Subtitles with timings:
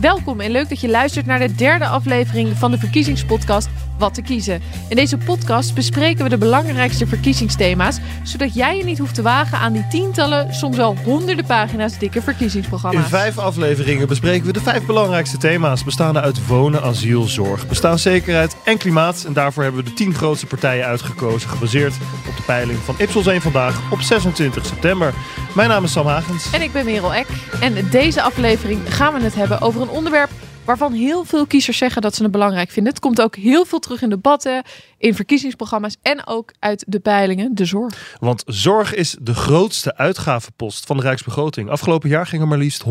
[0.00, 4.22] Welkom en leuk dat je luistert naar de derde aflevering van de verkiezingspodcast Wat te
[4.22, 4.62] kiezen.
[4.88, 9.58] In deze podcast bespreken we de belangrijkste verkiezingsthema's, zodat jij je niet hoeft te wagen
[9.58, 13.02] aan die tientallen, soms wel honderden pagina's dikke verkiezingsprogramma's.
[13.02, 18.56] In vijf afleveringen bespreken we de vijf belangrijkste thema's, bestaande uit wonen, asiel, zorg, bestaanszekerheid
[18.64, 19.24] en klimaat.
[19.26, 21.94] En daarvoor hebben we de tien grootste partijen uitgekozen, gebaseerd
[22.28, 25.14] op de peiling van Ipsos 1 vandaag op 26 september.
[25.54, 26.50] Mijn naam is Sam Hagens.
[26.50, 27.26] En ik ben Merel Eck.
[27.60, 30.30] En deze aflevering gaan we het hebben over een onderwerp
[30.66, 32.92] waarvan heel veel kiezers zeggen dat ze het belangrijk vinden.
[32.92, 34.62] Het komt ook heel veel terug in debatten,
[34.98, 38.16] in verkiezingsprogramma's en ook uit de peilingen, de zorg.
[38.20, 41.70] Want zorg is de grootste uitgavenpost van de Rijksbegroting.
[41.70, 42.90] Afgelopen jaar ging er maar liefst 112,7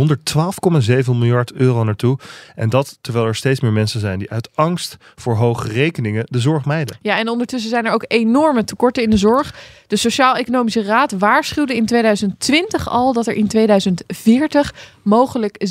[1.06, 2.18] miljard euro naartoe.
[2.56, 6.40] En dat terwijl er steeds meer mensen zijn die uit angst voor hoge rekeningen de
[6.40, 6.98] zorg mijden.
[7.02, 9.56] Ja, en ondertussen zijn er ook enorme tekorten in de zorg.
[9.88, 15.66] De Sociaal-Economische Raad waarschuwde in 2020 al dat er in 2040 mogelijk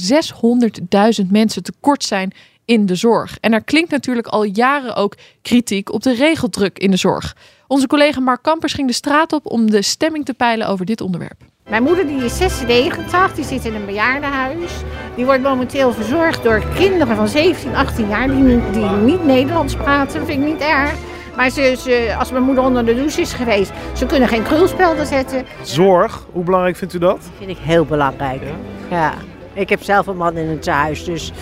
[1.21, 2.33] 600.000 mensen tekort zijn
[2.65, 3.37] in de zorg.
[3.41, 7.37] En er klinkt natuurlijk al jaren ook kritiek op de regeldruk in de zorg.
[7.67, 11.01] Onze collega Mark Kampers ging de straat op om de stemming te peilen over dit
[11.01, 11.41] onderwerp.
[11.69, 14.71] Mijn moeder die is 96, die zit in een bejaardenhuis.
[15.17, 19.75] Die wordt momenteel verzorgd door kinderen van 17, 18 jaar die, niet- die niet Nederlands
[19.77, 20.19] praten.
[20.19, 20.93] Dat vind ik niet erg.
[21.37, 25.07] Maar ze, ze, als mijn moeder onder de douche is geweest, ze kunnen geen krulspelden
[25.07, 25.45] zetten.
[25.63, 27.31] Zorg, hoe belangrijk vindt u dat?
[27.39, 28.43] vind ik heel belangrijk.
[28.91, 29.15] Ja.
[29.53, 31.33] Ik heb zelf een man in het huis, dus...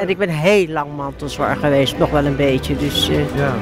[0.00, 2.76] En ik ben heel lang mantelzorg geweest, nog wel een beetje.
[2.76, 3.54] Dus eh, Ja.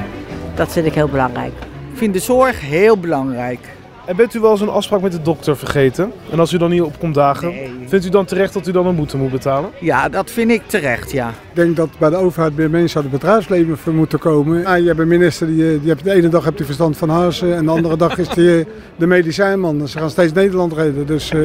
[0.55, 1.51] dat vind ik heel belangrijk.
[1.91, 3.59] Ik vind de zorg heel belangrijk.
[4.05, 6.11] En bent u wel eens een afspraak met de dokter vergeten?
[6.31, 7.69] En als u dan niet op komt dagen, Nee.
[7.87, 9.69] vindt u dan terecht dat u dan een boete moet betalen?
[9.79, 11.27] Ja, dat vind ik terecht, ja.
[11.29, 14.65] Ik denk dat bij de overheid meer mensen uit het bedrijfsleven voor moeten komen.
[14.65, 16.97] Ah, je hebt een minister die, eh, die hebt de ene dag hebt hij verstand
[16.97, 19.87] van huizen en de andere dag is hij de medicijnman.
[19.87, 21.05] Ze gaan steeds Nederland redden.
[21.05, 21.39] Dus eh,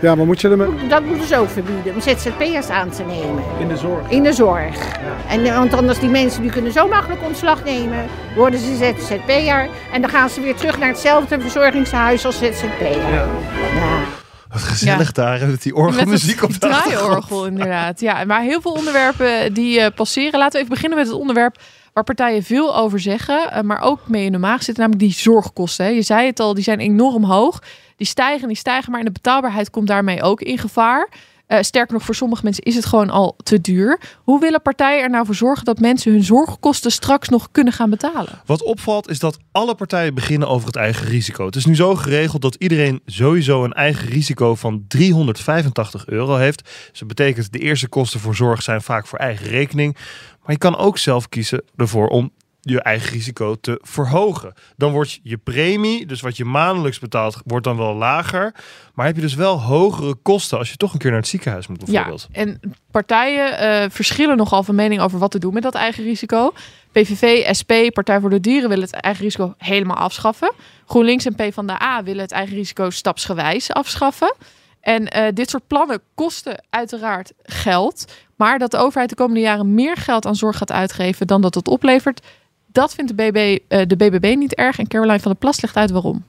[0.00, 0.88] ja, wat moet je ermee?
[0.88, 3.42] Dat moeten ze ook verbieden, om ZZP'ers aan te nemen.
[3.58, 4.10] In de zorg.
[4.10, 4.76] In de zorg.
[5.28, 9.68] En, eh, want anders die mensen die kunnen zo makkelijk ontslag nemen, worden ze ZZP'er.
[9.92, 13.12] En dan gaan ze weer terug naar hetzelfde verzorgingshuis als ZZP'er.
[13.12, 13.26] Ja.
[13.74, 13.98] Ja.
[14.48, 18.00] Wat gezellig daar, met die orgelmuziek op het de draaiorgel inderdaad.
[18.00, 20.38] Ja, maar heel veel onderwerpen die eh, passeren.
[20.38, 21.56] Laten we even beginnen met het onderwerp
[21.96, 25.22] waar partijen veel over zeggen, eh, maar ook mee in de maag zitten, namelijk die
[25.22, 25.94] zorgkosten.
[25.94, 27.62] Je zei het al, die zijn enorm hoog.
[27.96, 31.08] Die stijgen, die stijgen, maar in de betaalbaarheid komt daarmee ook in gevaar.
[31.46, 34.00] Eh, sterker nog, voor sommige mensen is het gewoon al te duur.
[34.16, 37.90] Hoe willen partijen er nou voor zorgen dat mensen hun zorgkosten straks nog kunnen gaan
[37.90, 38.40] betalen?
[38.46, 41.46] Wat opvalt is dat alle partijen beginnen over het eigen risico.
[41.46, 46.62] Het is nu zo geregeld dat iedereen sowieso een eigen risico van 385 euro heeft.
[46.90, 49.94] Dus dat betekent de eerste kosten voor zorg zijn vaak voor eigen rekening.
[50.42, 52.30] Maar je kan ook zelf kiezen ervoor om
[52.72, 54.52] je eigen risico te verhogen.
[54.76, 58.54] Dan wordt je premie, dus wat je maandelijks betaalt, wordt dan wel lager.
[58.94, 61.66] Maar heb je dus wel hogere kosten als je toch een keer naar het ziekenhuis
[61.66, 62.28] moet bijvoorbeeld.
[62.32, 62.60] Ja, en
[62.90, 66.52] partijen eh, verschillen nogal van mening over wat te doen met dat eigen risico.
[66.92, 70.52] PVV, SP, Partij voor de Dieren willen het eigen risico helemaal afschaffen.
[70.86, 74.34] GroenLinks en PvdA willen het eigen risico stapsgewijs afschaffen.
[74.80, 78.04] En eh, dit soort plannen kosten uiteraard geld.
[78.36, 81.54] Maar dat de overheid de komende jaren meer geld aan zorg gaat uitgeven dan dat
[81.54, 82.26] het oplevert,
[82.76, 84.78] dat vindt de, BB, eh, de BBB niet erg.
[84.78, 86.24] En Caroline van der Plas legt uit waarom.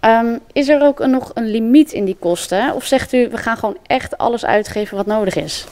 [0.00, 2.74] Ehm, is er ook een, nog een limiet in die kosten?
[2.74, 5.66] Of zegt u, we gaan gewoon echt alles uitgeven wat nodig is?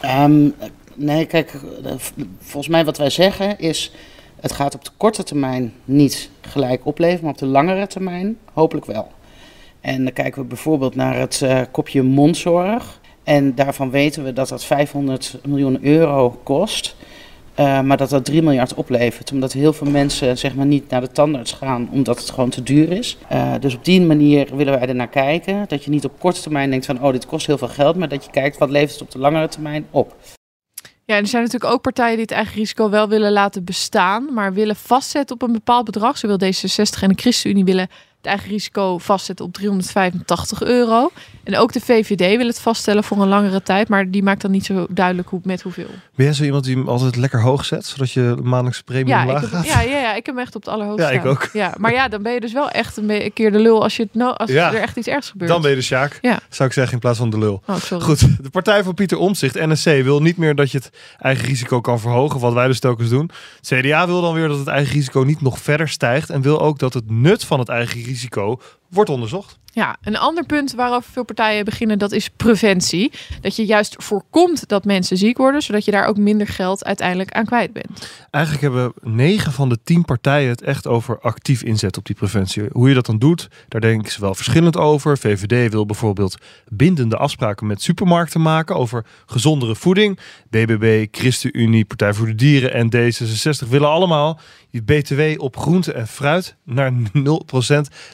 [0.00, 0.48] Ehm,
[0.94, 1.52] nee, kijk,
[1.84, 1.92] eh,
[2.38, 3.92] volgens mij wat wij zeggen is,
[4.40, 8.86] het gaat op de korte termijn niet gelijk opleveren, maar op de langere termijn hopelijk
[8.86, 9.10] wel.
[9.80, 13.00] En dan kijken we bijvoorbeeld naar het eh, kopje mondzorg.
[13.24, 16.96] En daarvan weten we dat dat 500 miljoen euro kost.
[17.54, 19.32] Eh, maar dat dat 3 miljard oplevert.
[19.32, 22.62] Omdat heel veel mensen zeg maar, niet naar de tandarts gaan omdat het gewoon te
[22.62, 23.16] duur is.
[23.28, 25.64] Eh, dus op die manier willen wij er naar kijken.
[25.68, 27.96] Dat je niet op korte termijn denkt van oh dit kost heel veel geld.
[27.96, 30.16] Maar dat je kijkt wat levert het op de langere termijn op.
[31.04, 34.52] Ja, er zijn natuurlijk ook partijen die het eigen risico wel willen laten bestaan, maar
[34.52, 36.18] willen vastzetten op een bepaald bedrag.
[36.18, 37.88] Zo wil D66 en de ChristenUnie willen
[38.22, 41.10] het eigen risico vastzetten op 385 euro.
[41.44, 44.50] En ook de VVD wil het vaststellen voor een langere tijd, maar die maakt dan
[44.50, 45.86] niet zo duidelijk hoe, met hoeveel.
[46.14, 49.20] Ben jij zo iemand die hem altijd lekker hoog zet, zodat je maandelijkse premie Ja
[49.26, 49.66] omlaag gaat?
[49.66, 51.48] ja, ja, ja, ik heb hem echt op het allerhoogste Ja, ik ook.
[51.52, 54.02] Ja, maar ja, dan ben je dus wel echt een, keer de lul als, je
[54.02, 54.72] het no als Ja.
[54.74, 55.50] er echt iets ergs gebeurt.
[55.50, 56.40] Dan ben je de Sjaak, Ja.
[56.48, 57.62] zou ik zeggen, in plaats van de lul.
[57.66, 58.04] Oh, sorry.
[58.04, 61.80] Goed, de partij van Pieter Omtzigt, NSC, wil niet meer dat je het eigen risico
[61.80, 63.30] kan verhogen, wat wij dus telkens doen.
[63.60, 66.60] Het CDA wil dan weer dat het eigen risico niet nog verder stijgt en wil
[66.60, 68.10] ook dat het nut van het eigen risico
[68.88, 69.58] wordt onderzocht.
[69.74, 73.12] Ja, een ander punt waarover veel partijen beginnen, dat is preventie.
[73.40, 77.32] Dat je juist voorkomt dat mensen ziek worden, zodat je daar ook minder geld uiteindelijk
[77.32, 78.10] aan kwijt bent.
[78.30, 82.62] Eigenlijk hebben negen van de tien partijen het echt over actief inzet op die preventie.
[82.72, 85.18] Hoe je dat dan doet, daar denken ze wel verschillend over.
[85.18, 86.36] VVD wil bijvoorbeeld
[86.68, 90.18] bindende afspraken met supermarkten maken over gezondere voeding.
[90.50, 94.40] BBB, ChristenUnie, Partij voor de Dieren en D66 willen allemaal
[94.70, 96.96] die BTW op groente en fruit naar 0%.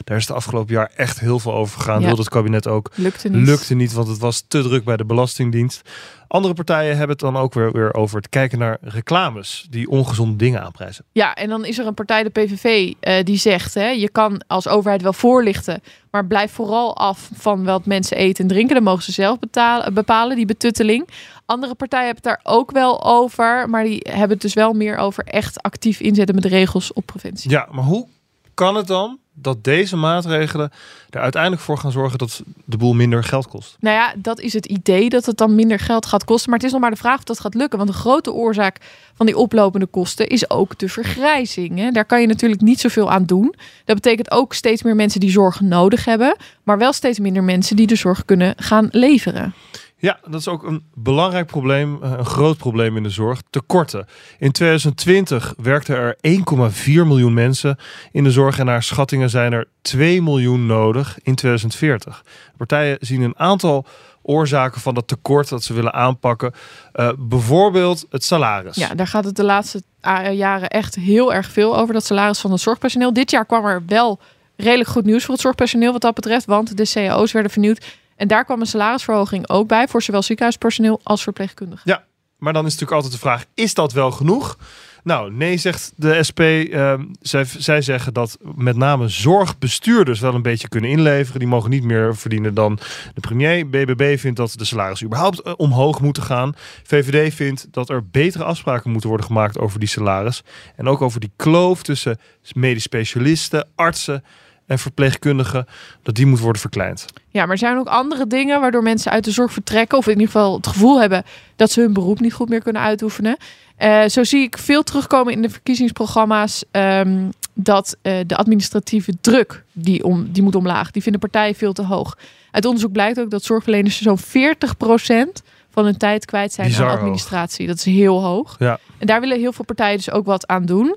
[0.03, 1.99] Daar is de afgelopen jaar echt heel veel over gegaan.
[1.99, 2.05] Ja.
[2.05, 2.91] Wilde het kabinet ook.
[2.95, 3.47] Lukte niet.
[3.47, 5.81] Lukte niet, want het was te druk bij de Belastingdienst.
[6.27, 10.35] Andere partijen hebben het dan ook weer, weer over het kijken naar reclames die ongezonde
[10.35, 11.05] dingen aanprijzen.
[11.11, 14.41] Ja, en dan is er een partij, de PVV, eh, die zegt: hè, je kan
[14.47, 15.81] als overheid wel voorlichten,
[16.11, 18.75] maar blijf vooral af van wat mensen eten en drinken.
[18.75, 21.07] Dan mogen ze zelf betalen, bepalen, die betutteling.
[21.45, 24.97] Andere partijen hebben het daar ook wel over, maar die hebben het dus wel meer
[24.97, 27.49] over echt actief inzetten met regels op preventie.
[27.49, 28.07] Ja, maar hoe
[28.53, 30.71] kan het dan dat deze maatregelen
[31.09, 33.77] er uiteindelijk voor gaan zorgen dat de boel minder geld kost?
[33.79, 36.49] Nou ja, dat is het idee dat het dan minder geld gaat kosten.
[36.49, 37.77] Maar het is nog maar de vraag of dat gaat lukken.
[37.77, 38.77] Want een grote oorzaak
[39.13, 41.77] van die oplopende kosten is ook de vergrijzing.
[41.77, 41.91] Hè?
[41.91, 43.55] Daar kan je natuurlijk niet zoveel aan doen.
[43.85, 46.35] Dat betekent ook steeds meer mensen die zorg nodig hebben.
[46.63, 49.53] Maar wel steeds minder mensen die de zorg kunnen gaan leveren.
[50.01, 53.41] Ja, dat is ook een belangrijk probleem, eh, een groot probleem in de zorg.
[53.49, 54.05] Tekorten.
[54.37, 57.77] In 2020 werkten er 1,4 miljoen mensen
[58.11, 62.23] in de zorg en naar schattingen zijn er 2 miljoen nodig in 2040.
[62.57, 63.85] Partijen zien een aantal
[64.21, 66.53] oorzaken van dat tekort dat ze willen aanpakken.
[66.91, 68.75] Eh, bijvoorbeeld het salaris.
[68.75, 71.93] Ja, daar gaat het de laatste ah, jaren echt heel erg veel over.
[71.93, 73.13] Dat salaris van het zorgpersoneel.
[73.13, 74.19] Dit jaar kwam er wel
[74.55, 76.45] redelijk goed nieuws voor het zorgpersoneel wat dat betreft.
[76.45, 77.85] Want de cao's werden vernieuwd.
[78.19, 81.91] En daar kwam een salarisverhoging ook bij voor zowel ziekenhuispersoneel als verpleegkundigen.
[81.91, 82.03] Ja,
[82.37, 84.57] maar dan is natuurlijk altijd de vraag: is dat wel genoeg?
[85.03, 86.39] Nou, nee, zegt de SP.
[86.39, 91.39] Ehm, zij, zij zeggen dat met name zorgbestuurders wel een beetje kunnen inleveren.
[91.39, 92.79] Die mogen niet meer verdienen dan
[93.13, 93.69] de premier.
[93.69, 96.53] BBB vindt dat de salarissen überhaupt eh, omhoog moeten gaan.
[96.83, 100.43] VVD vindt dat er betere afspraken moeten worden gemaakt over die salaris.
[100.75, 102.19] En ook over die kloof tussen
[102.53, 104.23] medisch specialisten, artsen
[104.69, 105.65] en verpleegkundigen.
[106.03, 107.05] Dat die moet worden verkleind.
[107.29, 109.97] Ja, maar er zijn ook andere dingen waardoor mensen uit de zorg vertrekken.
[109.97, 111.23] Of in ieder geval het gevoel hebben
[111.55, 113.37] dat ze hun beroep niet goed meer kunnen uitoefenen.
[113.75, 116.63] Eh, zo zie ik veel terugkomen in de verkiezingsprogramma's.
[116.71, 120.91] ehm, dat eh, de administratieve druk die, om, die moet omlaag.
[120.91, 122.17] Die vinden partijen veel te hoog.
[122.51, 126.89] Uit onderzoek blijkt ook dat zorgverleners zo'n 40% van hun tijd kwijt zijn Bizar aan
[126.91, 126.99] hoog.
[126.99, 127.67] administratie.
[127.67, 128.55] Dat is heel hoog.
[128.59, 128.79] Ja.
[128.97, 130.95] En daar willen heel veel partijen dus ook wat aan doen.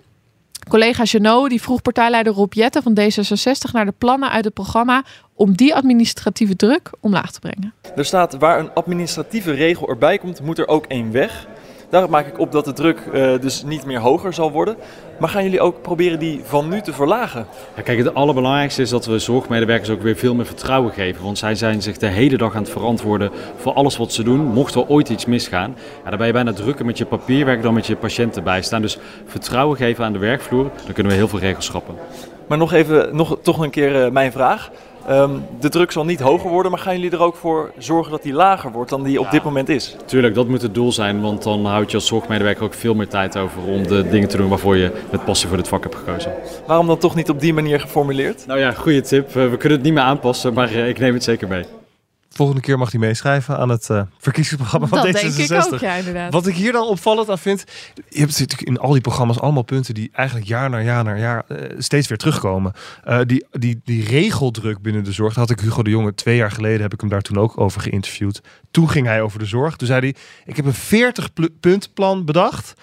[0.68, 5.04] Collega Janot die vroeg partijleider Rob Jetten van D66 naar de plannen uit het programma
[5.34, 7.74] om die administratieve druk omlaag te brengen.
[7.96, 11.46] Er staat waar een administratieve regel erbij komt, moet er ook één weg.
[11.92, 14.76] Daarop maak ik op dat de druk eh, dus niet meer hoger zal worden.
[15.18, 17.46] Maar gaan jullie ook proberen die van nu te verlagen?
[17.76, 21.24] Ja, kijk, het allerbelangrijkste is dat we zorgmedewerkers ook weer veel meer vertrouwen geven.
[21.24, 24.40] Want zij zijn zich de hele dag aan het verantwoorden voor alles wat ze doen.
[24.40, 27.74] Mocht er ooit iets misgaan, ja, dan ben je bijna drukker met je papierwerk dan
[27.74, 28.82] met je patiënten bijstaan.
[28.82, 31.94] Dus vertrouwen geven aan de werkvloer, dan kunnen we heel veel regels schrappen.
[32.46, 34.70] Maar nog even, nog, toch een keer eh, mijn vraag.
[35.06, 38.22] Ehm, de druk zal niet hoger worden, maar gaan jullie er ook voor zorgen dat
[38.22, 39.96] die lager wordt dan die op dit moment is?
[40.06, 43.08] Tuurlijk, dat moet het doel zijn, want dan houd je als zorgmedewerker ook veel meer
[43.08, 45.94] tijd over om de dingen te doen waarvoor je met passie voor dit vak hebt
[45.94, 46.32] gekozen.
[46.66, 48.46] Waarom dan toch niet op die manier geformuleerd?
[48.46, 49.28] Nou ja, goede tip.
[49.28, 51.64] Eh, We kunnen het niet meer aanpassen, maar eh, ik neem het zeker mee.
[52.34, 55.12] Volgende keer mag hij meeschrijven aan het eh, verkiezingsprogramma van Dat D66.
[55.12, 56.32] denk ik ook, ja, inderdaad.
[56.32, 57.64] Wat ik hier dan opvallend aan vind,
[58.08, 61.16] je hebt natuurlijk in al die programma's allemaal punten die eigenlijk jaar na jaar na
[61.16, 62.72] jaar eh, steeds weer terugkomen.
[63.04, 66.50] Eh, die, die, die regeldruk binnen de zorg, had ik Hugo de Jonge twee jaar
[66.50, 68.40] geleden, heb ik hem daar toen ook over geïnterviewd.
[68.70, 69.76] Toen ging hij over de zorg.
[69.76, 70.14] Toen zei hij,
[70.44, 72.74] ik heb een 40 pl- punt plan bedacht.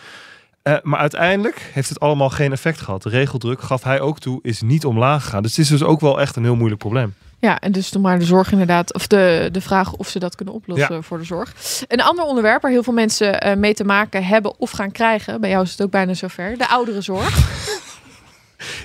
[0.83, 3.03] Maar uiteindelijk heeft het allemaal geen effect gehad.
[3.03, 5.41] De regeldruk, gaf hij ook toe, is niet omlaag gegaan.
[5.41, 7.13] Dus het is dus ook wel echt een heel moeilijk probleem.
[7.39, 10.35] Ja, en dus nog maar de zorg inderdaad, of de, de vraag of ze dat
[10.35, 11.01] kunnen oplossen Ja.
[11.01, 11.53] voor de zorg.
[11.87, 15.41] Een ander onderwerp waar heel veel mensen eh, mee te maken hebben of gaan krijgen,
[15.41, 17.37] bij jou is het ook bijna zover, de ouderenzorg.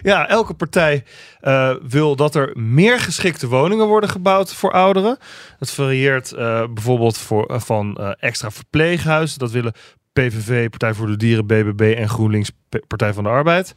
[0.02, 1.04] Ja, elke partij
[1.40, 5.18] eh, wil dat er meer geschikte woningen worden gebouwd voor ouderen.
[5.58, 9.38] Dat varieert eh, bijvoorbeeld voor, van extra verpleeghuizen.
[9.38, 9.72] Dat willen
[10.12, 12.50] PVV, Partij voor de Dieren, BBB en GroenLinks,
[12.86, 13.74] Partij van de Arbeid.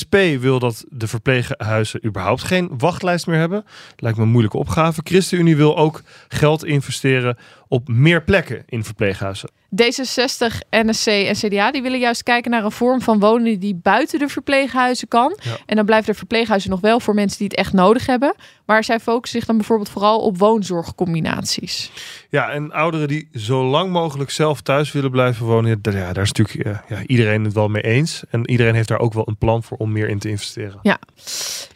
[0.00, 3.64] SP wil dat de verpleeghuizen überhaupt geen wachtlijst meer hebben.
[3.96, 5.00] Lijkt me een moeilijke opgave.
[5.04, 7.36] ChristenUnie wil ook geld investeren
[7.68, 9.50] op meer plekken in verpleeghuizen.
[9.82, 14.18] D66, NSC en CDA die willen juist kijken naar een vorm van wonen die buiten
[14.18, 15.38] de verpleeghuizen kan.
[15.42, 15.56] Ja.
[15.66, 18.34] En dan blijven de verpleeghuizen nog wel voor mensen die het echt nodig hebben.
[18.66, 21.90] Maar zij focussen zich dan bijvoorbeeld vooral op woonzorgcombinaties.
[22.30, 26.12] Ja, en ouderen die zo lang mogelijk zelf thuis willen blijven wonen, ja, daar- ja,
[26.12, 28.22] daar is natuurlijk eh, ja, iedereen het wel mee eens.
[28.34, 30.78] En iedereen heeft daar ook wel een plan voor om meer in te investeren.
[30.82, 30.98] Ja.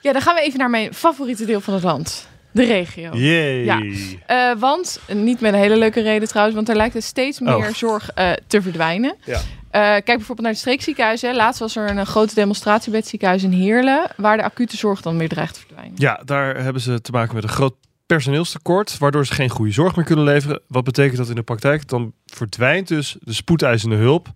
[0.01, 2.29] Ja, dan gaan we even naar mijn favoriete deel van het land.
[2.51, 3.11] De regio.
[3.13, 3.65] Yay.
[3.65, 3.81] Ja.
[4.27, 7.57] Eh, want, niet met een hele leuke reden trouwens, want er lijkt er steeds meer
[7.57, 7.69] Oh.
[7.69, 9.17] zorg eh, te verdwijnen.
[9.25, 9.35] Ja.
[9.35, 11.35] Eh, kijk bijvoorbeeld naar het streekziekenhuizen.
[11.35, 15.01] Laatst was er een, grote demonstratie bij het ziekenhuis in Heerlen, waar de acute zorg
[15.01, 15.95] dan weer dreigt te verdwijnen.
[15.97, 17.75] Ja, daar hebben ze te maken met een groot
[18.07, 20.61] personeelstekort, waardoor ze geen goede zorg meer kunnen leveren.
[20.69, 21.89] Wat betekent dat in de praktijk?
[21.89, 24.29] Dan verdwijnt dus de spoedeisende hulp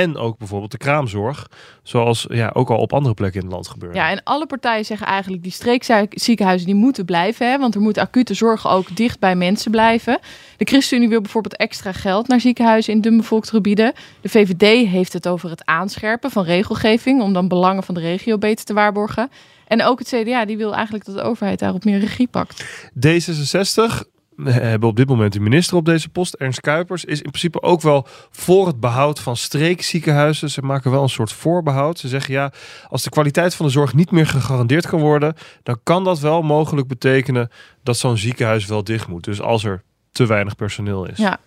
[0.00, 1.46] en ook bijvoorbeeld de kraamzorg,
[1.82, 3.94] zoals ja, ook al op andere plekken in het land gebeurt.
[3.94, 7.50] Ja, en alle partijen zeggen eigenlijk die streekziekenhuizen die moeten blijven.
[7.50, 10.18] Hè, want er moet acute zorg ook dicht bij mensen blijven.
[10.56, 13.92] De ChristenUnie wil bijvoorbeeld extra geld naar ziekenhuizen in dunbevolkte gebieden.
[14.20, 18.38] De VVD heeft het over het aanscherpen van regelgeving om dan belangen van de regio
[18.38, 19.30] beter te waarborgen.
[19.66, 22.64] En ook het CDA die wil eigenlijk dat de overheid daarop meer regie pakt.
[22.94, 27.30] D66 we hebben op dit moment de minister op deze post, Ernst Kuipers, is in
[27.30, 30.50] principe ook wel voor het behoud van streekziekenhuizen.
[30.50, 31.98] Ze maken wel een soort voorbehoud.
[31.98, 32.52] Ze zeggen ja,
[32.88, 36.42] als de kwaliteit van de zorg niet meer gegarandeerd kan worden, dan kan dat wel
[36.42, 37.50] mogelijk betekenen
[37.82, 39.24] dat zo'n ziekenhuis wel dicht moet.
[39.24, 41.18] Dus als er te weinig personeel is.
[41.18, 41.38] Ja,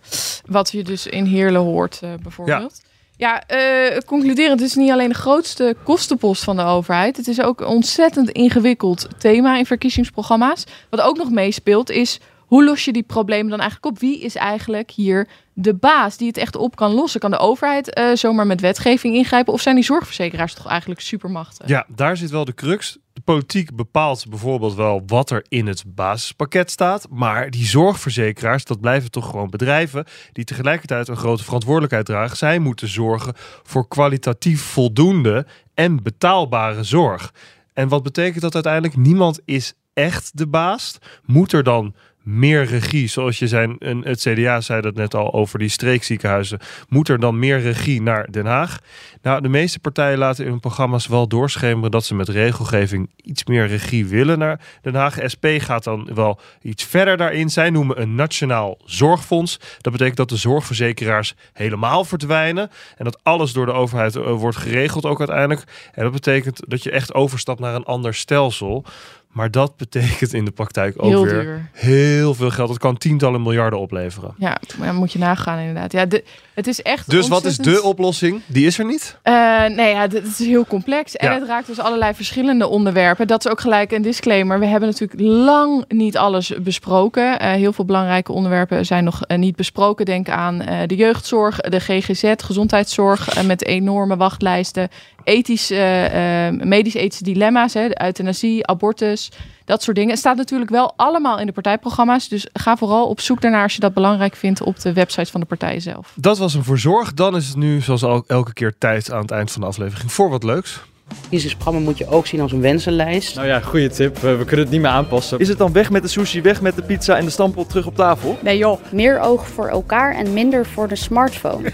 [0.46, 2.80] wat je dus in Heerlen hoort eh, bijvoorbeeld.
[3.16, 7.16] Ja, eh, concluderend, het is niet alleen de grootste kostenpost van de overheid.
[7.16, 10.64] Het is ook een ontzettend ingewikkeld thema in verkiezingsprogramma's.
[10.90, 12.20] Wat ook nog meespeelt is,
[12.50, 14.00] hoe los je die problemen dan eigenlijk op?
[14.00, 17.20] Wie is eigenlijk hier de baas die het echt op kan lossen?
[17.20, 19.52] Kan de overheid eh, zomaar met wetgeving ingrijpen?
[19.52, 21.68] Of zijn die zorgverzekeraars toch eigenlijk supermachtig?
[21.68, 22.98] Ja, daar zit wel de crux.
[23.12, 27.06] De politiek bepaalt bijvoorbeeld wel wat er in het basispakket staat.
[27.10, 32.36] Maar die zorgverzekeraars, dat blijven toch gewoon bedrijven die tegelijkertijd een grote verantwoordelijkheid dragen.
[32.36, 37.32] Zij moeten zorgen voor kwalitatief voldoende en betaalbare zorg.
[37.72, 38.96] En wat betekent dat uiteindelijk?
[38.96, 40.98] Niemand is echt de baas.
[41.24, 45.32] Moet er dan meer regie, zoals je zei, en het CDA zei dat net al
[45.32, 46.58] over die streekziekenhuizen,
[46.88, 48.78] moet er dan meer regie naar Den Haag?
[49.22, 53.44] Nou, de meeste partijen laten in hun programma's wel doorschemeren dat ze met regelgeving iets
[53.44, 55.18] meer regie willen naar Den Haag.
[55.32, 57.50] SP gaat dan wel iets verder daarin.
[57.50, 59.60] Zij noemen een nationaal zorgfonds.
[59.80, 64.56] Dat betekent dat de zorgverzekeraars helemaal verdwijnen en dat alles door de overheid eh, wordt
[64.56, 65.90] geregeld ook uiteindelijk.
[65.92, 68.84] En dat betekent dat je echt overstapt naar een ander stelsel.
[69.30, 71.68] Maar dat betekent in de praktijk ook Heel weer duur.
[71.72, 72.68] heel veel geld.
[72.68, 74.34] Dat kan tientallen miljarden opleveren.
[74.38, 75.92] Ja, maar dan moet je nagaan inderdaad.
[75.92, 78.40] Ja, de, het is echt Dus wat is de oplossing?
[78.46, 79.16] Die is er niet.
[79.22, 81.16] Eh, nee, ja, dit is heel complex.
[81.16, 81.38] En Ja.
[81.38, 83.26] het raakt dus allerlei verschillende onderwerpen.
[83.26, 84.58] Dat is ook gelijk een disclaimer.
[84.58, 87.38] We hebben natuurlijk lang niet alles besproken.
[87.38, 90.04] Eh, heel veel belangrijke onderwerpen zijn nog eh, niet besproken.
[90.04, 94.88] Denk aan de jeugdzorg, de GGZ, gezondheidszorg met enorme wachtlijsten.
[95.24, 99.30] Eh, eh, medisch-ethische dilemma's, hè, euthanasie, abortus,
[99.64, 100.10] dat soort dingen.
[100.10, 102.28] Het staat natuurlijk wel allemaal in de partijprogramma's.
[102.28, 105.40] Dus ga vooral op zoek daarnaar als je dat belangrijk vindt op de website van
[105.40, 106.12] de partijen zelf.
[106.16, 107.14] Dat was een voor zorg.
[107.14, 110.12] Dan is het nu, zoals al elke keer, tijd aan het eind van de aflevering
[110.12, 110.80] voor wat leuks.
[111.20, 113.36] Verkiezingsprogramma moet je ook zien als een wensenlijst.
[113.36, 114.18] Nou ja, goede tip.
[114.18, 115.38] We, kunnen het niet meer aanpassen.
[115.38, 117.86] Is het dan weg met de sushi, weg met de pizza en de stamppot terug
[117.86, 118.38] op tafel?
[118.42, 118.80] Nee joh.
[118.92, 121.72] Meer oog voor elkaar en minder voor de smartphone.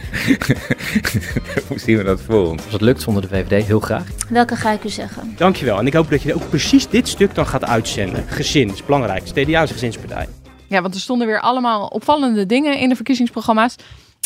[1.69, 2.63] Hoe zien we dat voor ons?
[2.63, 4.05] Als het lukt zonder de VVD, heel graag.
[4.29, 5.35] Welke ga ik u zeggen?
[5.37, 5.79] Dankjewel.
[5.79, 8.25] En ik hoop dat je ook precies dit stuk dan gaat uitzenden.
[8.29, 9.25] Gezin is belangrijk.
[9.25, 10.29] CDA is gezinspartij.
[10.67, 13.77] Ja, want er stonden weer allemaal opvallende dingen in de verkiezingsprogramma's.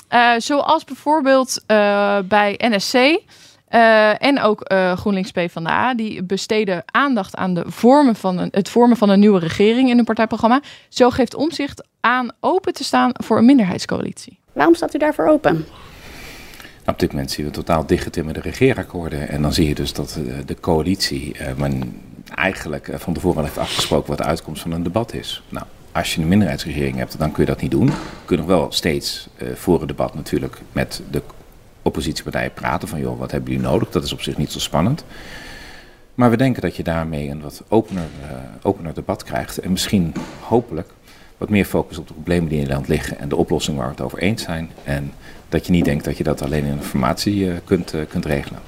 [0.09, 2.95] Eh, zoals bijvoorbeeld eh, bij NSC
[3.71, 5.95] eh, en ook eh, GroenLinks PvdA.
[5.95, 9.97] Die besteden aandacht aan de vormen van een, het vormen van een nieuwe regering in
[9.97, 10.61] hun partijprogramma.
[10.89, 14.39] Zo geeft Omzicht aan open te staan voor een minderheidscoalitie.
[14.53, 15.53] Waarom staat u daarvoor open?
[15.53, 19.29] Nou, op dit moment zien we totaal dichtgetimmerde regeerakkoorden.
[19.29, 22.01] En dan zie je dus dat eh, de coalitie eh, men
[22.35, 25.43] eigenlijk van tevoren al heeft afgesproken wat de uitkomst van een debat is.
[25.49, 27.87] Nou, als je een minderheidsregering hebt, dan kun je dat niet doen.
[27.87, 27.93] Je
[28.25, 31.23] kunt nog wel steeds eh, voor het debat natuurlijk met de
[31.83, 33.91] oppositiepartijen praten van joh, wat hebben jullie nodig?
[33.91, 35.05] Dat is op zich niet zo spannend.
[36.15, 39.59] Maar we denken dat je daarmee een wat opener, eh, opener debat krijgt.
[39.59, 40.89] En misschien hopelijk
[41.39, 43.93] wat meer focus op de problemen die in Nederland liggen en de oplossing waar we
[43.93, 44.71] het over eens zijn.
[44.85, 45.13] En
[45.49, 48.61] dat je niet denkt dat je dat alleen in informatie eh, kunt, eh, kunt regelen.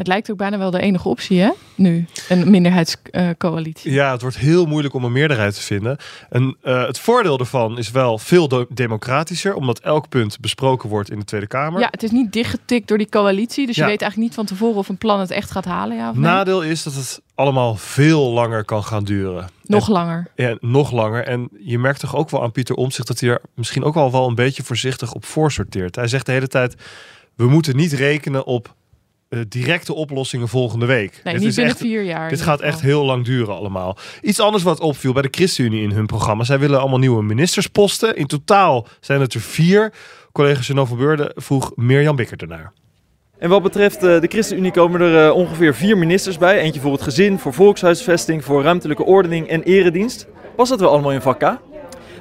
[0.00, 1.50] Het lijkt ook bijna wel de enige optie, hè?
[1.74, 3.92] Nu, een minderheidscoalitie.
[3.92, 5.96] Ja, het wordt heel moeilijk om een meerderheid te vinden.
[6.30, 11.18] En eh, het voordeel daarvan is wel veel democratischer, omdat elk punt besproken wordt in
[11.18, 11.80] de Tweede Kamer.
[11.80, 13.66] Ja, het is niet dichtgetikt door die coalitie.
[13.66, 16.08] Dus je weet eigenlijk niet van tevoren of een plan het echt gaat halen, ja
[16.08, 16.24] of nee.
[16.24, 19.48] Nadeel is dat het allemaal veel langer kan gaan duren.
[19.62, 20.30] Nog En- langer.
[20.34, 21.24] Ja, nog langer.
[21.24, 24.12] En je merkt toch ook wel aan Pieter Omtzigt dat hij er misschien ook al
[24.12, 25.96] wel een beetje voorzichtig op voorsorteert.
[25.96, 26.74] Hij zegt de hele tijd:
[27.34, 28.74] we moeten niet rekenen op
[29.30, 31.20] eh, directe oplossingen volgende week.
[31.24, 32.28] Nee, Dit niet is binnen echt- vier jaar.
[32.28, 33.96] Dit gaat echt heel lang duren allemaal.
[34.22, 36.44] Iets anders wat opviel bij de ChristenUnie in hun programma.
[36.44, 38.16] Zij willen allemaal nieuwe ministersposten.
[38.16, 39.92] In totaal zijn het er vier.
[40.32, 42.72] Collega van Beurden vroeg Mirjam Bikker ernaar.
[43.38, 46.58] En wat betreft eh, de ChristenUnie komen er eh, ongeveer vier ministers bij.
[46.60, 50.26] Eentje voor het gezin, voor volkshuisvesting, voor ruimtelijke ordening en eredienst.
[50.56, 51.69] Past dat wel allemaal in vak K?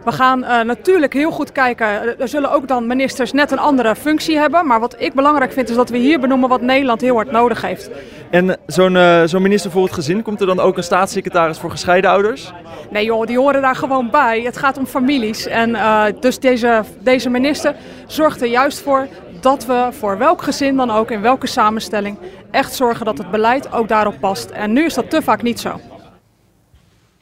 [0.06, 2.20] We gaan uh, natuurlijk heel goed kijken.
[2.20, 4.68] Er zullen ook dan ministers net een andere functie hebben.
[4.68, 7.62] Maar wat ik belangrijk vind is dat we hier benoemen wat Nederland heel hard nodig
[7.62, 7.89] heeft.
[8.29, 11.72] En zo'n uh, zo'n minister voor het gezin, komt er dan ook een staatssecretaris voor
[11.72, 12.51] gescheiden ouders?
[12.89, 14.41] Nee joh, die horen daar gewoon bij.
[14.41, 15.48] Het gaat om families.
[15.48, 17.75] En uh, dus deze, deze minister
[18.08, 19.08] zorgt er juist voor
[19.41, 22.18] dat we voor welk gezin dan ook, in welke samenstelling,
[22.51, 24.50] echt zorgen dat het beleid ook daarop past.
[24.50, 25.79] En nu is dat te vaak niet zo.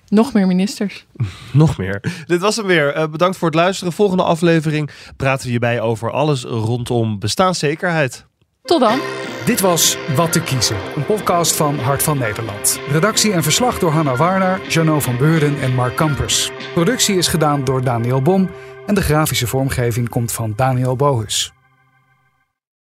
[0.07, 1.05] Nog meer ministers.
[1.53, 2.23] Nog meer.
[2.25, 2.97] Dit was hem weer.
[2.97, 3.93] Uh, bedankt voor het luisteren.
[3.93, 8.25] Volgende aflevering praten we hierbij over alles rondom bestaanszekerheid.
[8.61, 8.99] Tot dan.
[9.45, 12.79] Dit was Wat te kiezen, een podcast van Hart van Nederland.
[12.91, 16.51] Redactie en verslag door Hanna Warner, Jano van Beurden en Mark Kampers.
[16.73, 18.49] Productie is gedaan door Daniel Bom
[18.85, 21.53] en de grafische vormgeving komt van Daniel Bohus.